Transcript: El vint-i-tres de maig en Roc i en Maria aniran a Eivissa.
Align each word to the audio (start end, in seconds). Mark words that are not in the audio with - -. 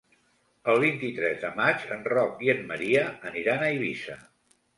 El 0.71 0.79
vint-i-tres 0.83 1.37
de 1.43 1.51
maig 1.59 1.85
en 1.97 2.01
Roc 2.15 2.41
i 2.47 2.49
en 2.55 2.65
Maria 2.73 3.05
aniran 3.33 3.61
a 3.61 3.71
Eivissa. 3.77 4.19